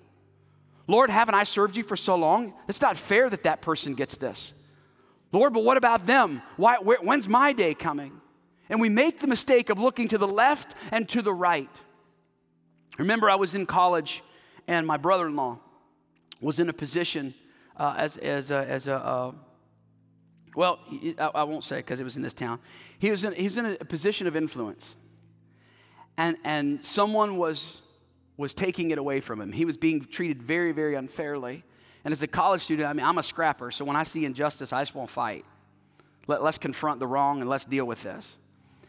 [0.87, 2.53] Lord, haven't I served you for so long?
[2.67, 4.55] It's not fair that that person gets this.
[5.31, 6.41] Lord, but what about them?
[6.57, 8.19] Why, where, when's my day coming?
[8.67, 11.69] And we make the mistake of looking to the left and to the right.
[12.97, 14.23] Remember, I was in college,
[14.71, 15.59] and my brother in law
[16.39, 17.33] was in a position
[17.75, 19.31] uh, as, as a, as a uh,
[20.55, 20.79] well,
[21.19, 22.59] I, I won't say because it was in this town.
[22.97, 24.95] He was in, he was in a position of influence.
[26.17, 27.81] And, and someone was
[28.37, 29.51] was taking it away from him.
[29.51, 31.63] He was being treated very, very unfairly.
[32.03, 34.73] And as a college student, I mean, I'm a scrapper, so when I see injustice,
[34.73, 35.45] I just won't fight.
[36.25, 38.39] Let, let's confront the wrong and let's deal with this.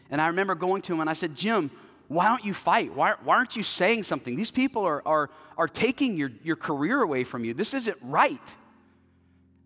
[0.09, 1.69] And I remember going to him and I said, Jim,
[2.13, 2.93] why don't you fight?
[2.93, 4.35] Why, why aren't you saying something?
[4.35, 7.53] These people are, are, are taking your, your career away from you.
[7.53, 8.55] This isn't right.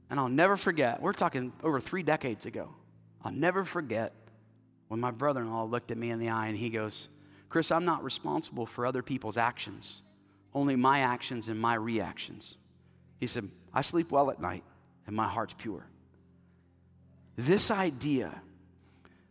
[0.10, 2.70] And I'll never forget, we're talking over three decades ago.
[3.24, 4.14] I'll never forget
[4.88, 7.10] when my brother in law looked at me in the eye and he goes,
[7.50, 10.02] Chris, I'm not responsible for other people's actions,
[10.54, 12.58] only my actions and my reactions.
[13.20, 14.64] He said, I sleep well at night
[15.06, 15.86] and my heart's pure.
[17.36, 18.42] This idea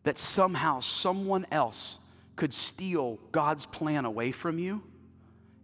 [0.02, 1.98] that somehow someone else
[2.36, 4.82] could steal God's plan away from you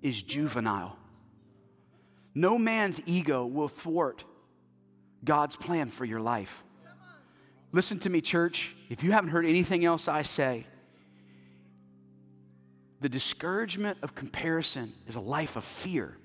[0.01, 0.97] is juvenile.
[2.35, 4.25] No man's ego will thwart
[5.25, 6.65] God's plan for your life.
[7.73, 8.75] Listen to me, church.
[8.91, 10.67] If you haven't heard anything else I say,
[13.01, 16.17] the discouragement of comparison is a life of fear.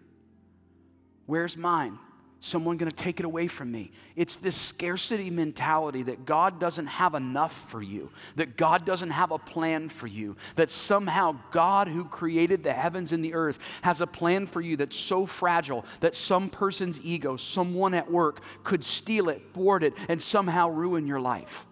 [1.25, 1.99] Where's mine?
[2.39, 3.91] Someone going to take it away from me.
[4.15, 9.31] It's this scarcity mentality that God doesn't have enough for you, that God doesn't have
[9.31, 14.01] a plan for you, that somehow God, who created the heavens and the earth, has
[14.01, 18.83] a plan for you that's so fragile that some person's ego, someone at work, could
[18.83, 21.65] steal it, thwart it, and somehow ruin your life.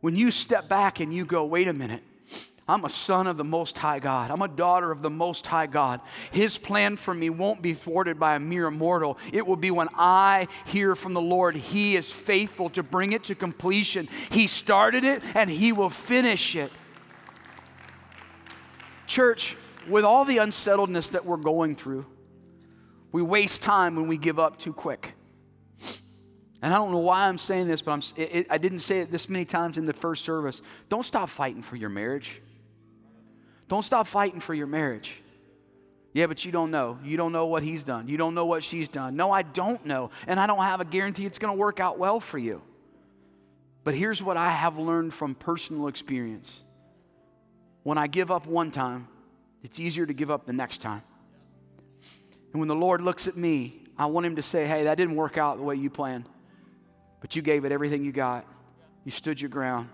[0.00, 2.02] When you step back and you go, wait a minute,
[2.70, 4.30] I'm a son of the Most High God.
[4.30, 6.00] I'm a daughter of the Most High God.
[6.30, 9.18] His plan for me won't be thwarted by a mere mortal.
[9.32, 11.56] It will be when I hear from the Lord.
[11.56, 14.08] He is faithful to bring it to completion.
[14.30, 16.70] He started it and He will finish it.
[19.08, 19.56] Church,
[19.88, 22.06] with all the unsettledness that we're going through,
[23.10, 25.14] we waste time when we give up too quick.
[26.62, 29.10] And I don't know why I'm saying this, but it, it, I didn't say it
[29.10, 30.62] this many times in the first service.
[30.88, 32.40] Don't stop fighting for your marriage.
[33.70, 35.22] Don't stop fighting for your marriage.
[36.12, 36.98] Yeah, but you don't know.
[37.04, 38.08] You don't know what he's done.
[38.08, 39.14] You don't know what she's done.
[39.14, 40.10] No, I don't know.
[40.26, 42.62] And I don't have a guarantee it's going to work out well for you.
[43.84, 46.62] But here's what I have learned from personal experience
[47.84, 49.06] when I give up one time,
[49.62, 51.02] it's easier to give up the next time.
[52.52, 55.14] And when the Lord looks at me, I want him to say, hey, that didn't
[55.14, 56.28] work out the way you planned,
[57.20, 58.44] but you gave it everything you got.
[59.04, 59.88] You stood your ground.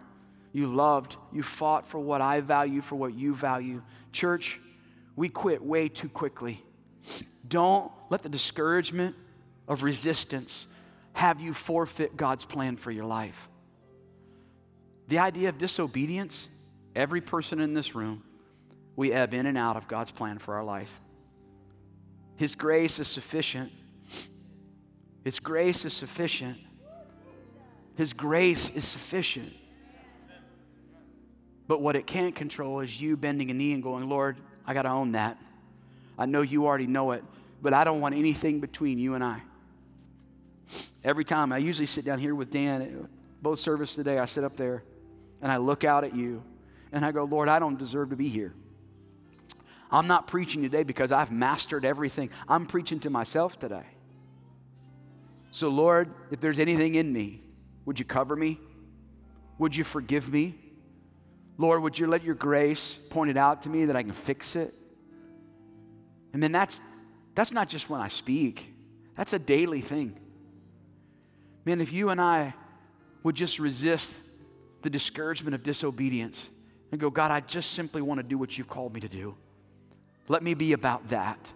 [0.53, 1.17] You loved.
[1.33, 3.83] You fought for what I value, for what you value.
[4.13, 4.61] Church,
[5.15, 6.63] we quit way too quickly.
[7.47, 9.15] Don't let the discouragement
[9.69, 10.67] of resistance
[11.13, 13.49] have you forfeit God's plan for your life.
[15.09, 16.49] The idea of disobedience,
[16.95, 18.23] every person in this room,
[18.97, 21.01] we ebb in and out of God's plan for our life.
[22.37, 23.73] His grace is sufficient.
[25.25, 26.59] His grace is sufficient.
[27.95, 29.53] His grace is sufficient.
[31.69, 34.83] But what it can't control is you bending a knee and going, Lord, I got
[34.83, 35.39] to own that.
[36.19, 37.25] I know you already know it,
[37.61, 39.43] but I don't want anything between you and I.
[41.05, 43.09] Every time, I usually sit down here with Dan,
[43.43, 44.83] both service today, I sit up there
[45.41, 46.43] and I look out at you
[46.93, 48.55] and I go, Lord, I don't deserve to be here.
[49.91, 52.31] I'm not preaching today because I've mastered everything.
[52.49, 53.87] I'm preaching to myself today.
[55.53, 57.43] So, Lord, if there's anything in me,
[57.85, 58.59] would you cover me?
[59.59, 60.59] Would you forgive me?
[61.59, 64.57] Lord, would you let your grace point it out to me that I can fix
[64.57, 64.75] it?
[66.33, 66.81] And then that's,
[67.35, 68.75] that's not just when I speak,
[69.16, 70.19] that's a daily thing.
[71.64, 72.55] Man, if you and I
[73.23, 74.12] would just resist
[74.83, 76.49] the discouragement of disobedience
[76.92, 79.35] and go, God, I just simply want to do what you've called me to do.
[80.29, 81.53] Let me be about that.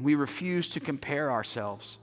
[0.00, 1.98] We refuse to compare ourselves.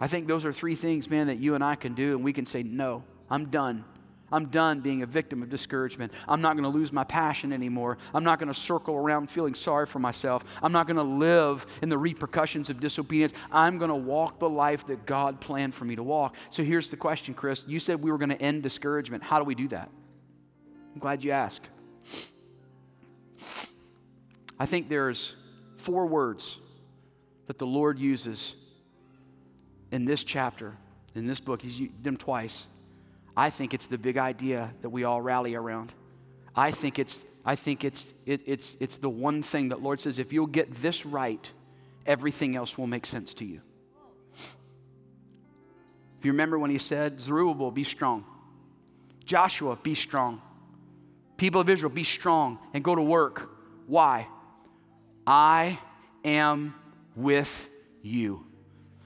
[0.00, 2.32] I think those are three things, man, that you and I can do, and we
[2.32, 3.84] can say, No, I'm done.
[4.34, 6.12] I'm done being a victim of discouragement.
[6.26, 7.98] I'm not going to lose my passion anymore.
[8.12, 10.44] I'm not going to circle around feeling sorry for myself.
[10.60, 13.32] I'm not going to live in the repercussions of disobedience.
[13.52, 16.34] I'm going to walk the life that God planned for me to walk.
[16.50, 17.64] So here's the question, Chris.
[17.68, 19.22] You said we were going to end discouragement.
[19.22, 19.88] How do we do that?
[20.92, 21.68] I'm glad you asked.
[24.58, 25.36] I think there's
[25.76, 26.58] four words
[27.46, 28.56] that the Lord uses
[29.92, 30.76] in this chapter,
[31.14, 31.62] in this book.
[31.62, 32.66] He's used them twice.
[33.36, 35.92] I think it's the big idea that we all rally around.
[36.54, 40.18] I think it's, I think it's, it, it's, it's the one thing that Lord says
[40.18, 41.52] if you'll get this right,
[42.06, 43.60] everything else will make sense to you.
[46.18, 48.24] If you remember when he said, Zerubbabel, be strong.
[49.24, 50.40] Joshua, be strong.
[51.36, 53.50] People of Israel, be strong and go to work.
[53.86, 54.28] Why?
[55.26, 55.78] I
[56.24, 56.74] am
[57.16, 57.68] with
[58.02, 58.46] you.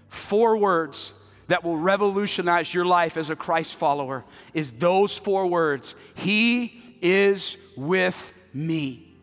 [0.08, 1.12] Four words
[1.48, 4.24] that will revolutionize your life as a Christ follower
[4.54, 9.14] is those four words He is with me.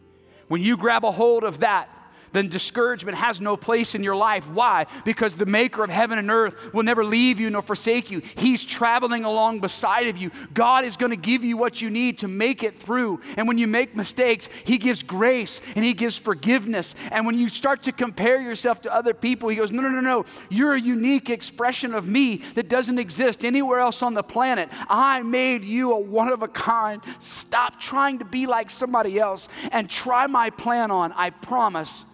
[0.47, 1.89] When you grab a hold of that,
[2.35, 4.47] then discouragement has no place in your life.
[4.49, 4.87] Why?
[5.05, 8.21] Because the maker of heaven and earth will never leave you nor forsake you.
[8.35, 10.31] He's traveling along beside of you.
[10.53, 13.21] God is going to give you what you need to make it through.
[13.37, 16.93] And when you make mistakes, He gives grace and He gives forgiveness.
[17.11, 20.01] And when you start to compare yourself to other people, He goes, No, no, no,
[20.01, 20.25] no.
[20.49, 24.69] You're a unique expression of me that doesn't exist anywhere else on the planet.
[24.89, 27.01] I made you a one of a kind.
[27.19, 31.13] Stop trying to be like somebody else and try my plan on.
[31.13, 32.05] I promise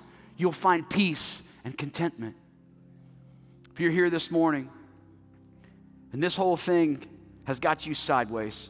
[0.42, 2.36] you'll find peace and contentment.
[3.72, 4.70] If you're here this morning
[6.12, 7.06] and this whole thing
[7.46, 8.70] has got you sideways,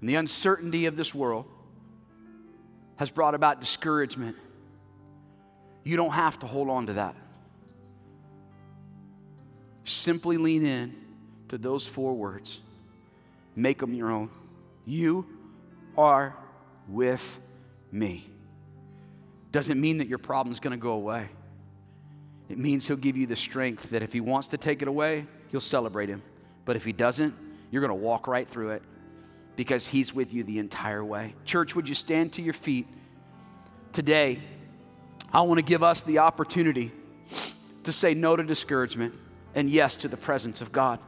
[0.00, 1.46] and the uncertainty of this world
[2.96, 4.36] has brought about discouragement,
[5.82, 7.16] you don't have to hold on to that.
[9.84, 10.94] Simply lean in
[11.48, 12.60] to those four words,
[13.54, 14.30] make them your own.
[14.84, 15.26] You
[15.96, 16.36] are
[16.88, 17.40] with
[17.92, 18.28] me.
[19.52, 21.28] Doesn't mean that your problem is going to go away.
[22.48, 25.26] It means He'll give you the strength that if He wants to take it away,
[25.50, 26.22] you'll celebrate Him.
[26.64, 27.34] But if He doesn't,
[27.70, 28.82] you're going to walk right through it
[29.56, 31.34] because He's with you the entire way.
[31.44, 32.86] Church, would you stand to your feet?
[33.92, 34.40] Today,
[35.32, 36.92] I want to give us the opportunity
[37.84, 39.14] to say no to discouragement
[39.54, 41.00] and yes to the presence of God.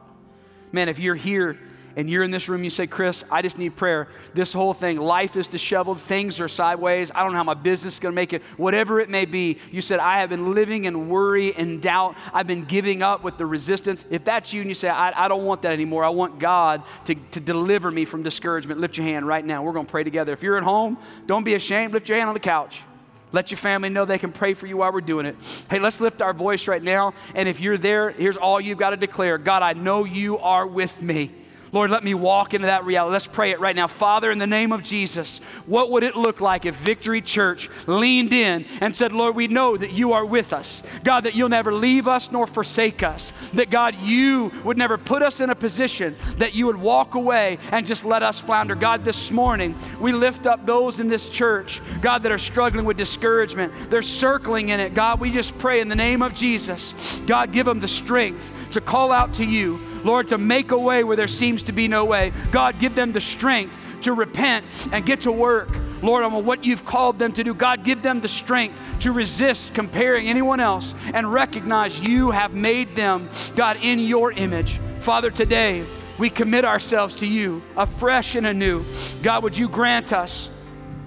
[0.71, 1.57] Man, if you're here
[1.95, 4.07] and you're in this room, you say, Chris, I just need prayer.
[4.33, 7.11] This whole thing, life is disheveled, things are sideways.
[7.13, 8.41] I don't know how my business is going to make it.
[8.57, 12.15] Whatever it may be, you said, I have been living in worry and doubt.
[12.33, 14.05] I've been giving up with the resistance.
[14.09, 16.83] If that's you and you say, I, I don't want that anymore, I want God
[17.05, 19.63] to, to deliver me from discouragement, lift your hand right now.
[19.63, 20.33] We're going to pray together.
[20.33, 21.93] If you're at home, don't be ashamed.
[21.93, 22.83] Lift your hand on the couch.
[23.31, 25.35] Let your family know they can pray for you while we're doing it.
[25.69, 27.13] Hey, let's lift our voice right now.
[27.35, 30.65] And if you're there, here's all you've got to declare God, I know you are
[30.65, 31.31] with me.
[31.71, 33.13] Lord, let me walk into that reality.
[33.13, 33.87] Let's pray it right now.
[33.87, 38.33] Father, in the name of Jesus, what would it look like if Victory Church leaned
[38.33, 40.83] in and said, Lord, we know that you are with us.
[41.03, 43.33] God, that you'll never leave us nor forsake us.
[43.53, 47.59] That, God, you would never put us in a position that you would walk away
[47.71, 48.75] and just let us flounder.
[48.75, 52.97] God, this morning, we lift up those in this church, God, that are struggling with
[52.97, 53.89] discouragement.
[53.89, 54.93] They're circling in it.
[54.93, 56.93] God, we just pray in the name of Jesus.
[57.25, 61.03] God, give them the strength to call out to you Lord, to make a way
[61.03, 62.31] where there seems to be no way.
[62.51, 65.69] God, give them the strength to repent and get to work,
[66.01, 67.53] Lord, on what you've called them to do.
[67.53, 72.95] God, give them the strength to resist comparing anyone else and recognize you have made
[72.95, 74.79] them, God, in your image.
[75.01, 75.85] Father, today
[76.17, 78.85] we commit ourselves to you afresh and anew.
[79.21, 80.51] God, would you grant us?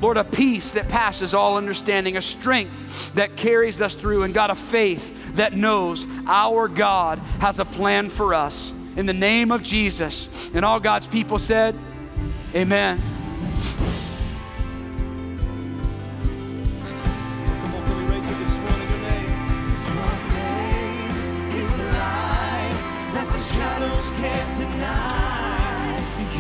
[0.01, 4.51] Lord, a peace that passes all understanding, a strength that carries us through, and God,
[4.51, 9.62] a faith that knows our God has a plan for us in the name of
[9.62, 10.51] Jesus.
[10.55, 11.76] And all God's people said,
[12.55, 13.03] Amen.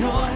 [0.02, 0.31] church,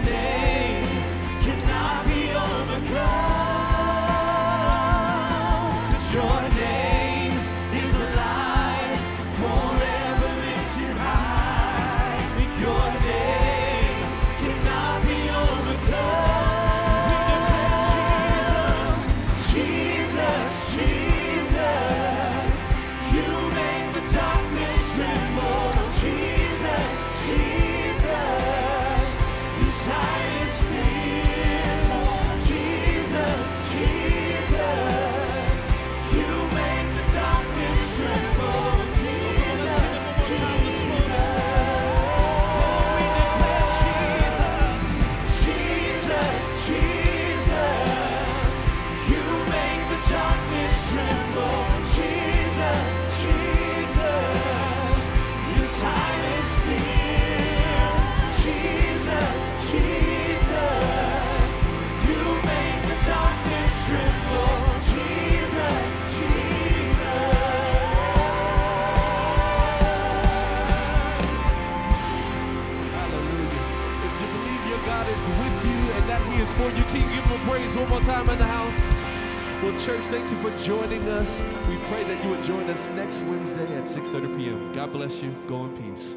[80.09, 81.43] thank you for joining us.
[81.69, 84.73] We pray that you would join us next Wednesday at 6:30 p.m.
[84.73, 85.35] God bless you.
[85.47, 86.15] Go in peace.